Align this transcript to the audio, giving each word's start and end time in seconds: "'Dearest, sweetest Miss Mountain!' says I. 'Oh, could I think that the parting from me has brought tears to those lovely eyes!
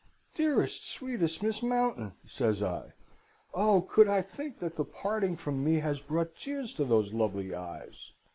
"'Dearest, 0.33 0.89
sweetest 0.89 1.43
Miss 1.43 1.61
Mountain!' 1.61 2.13
says 2.27 2.63
I. 2.63 2.93
'Oh, 3.53 3.81
could 3.81 4.07
I 4.07 4.23
think 4.23 4.57
that 4.57 4.75
the 4.75 4.83
parting 4.83 5.35
from 5.35 5.63
me 5.63 5.75
has 5.75 5.99
brought 6.01 6.35
tears 6.35 6.73
to 6.73 6.85
those 6.85 7.13
lovely 7.13 7.53
eyes! 7.53 8.11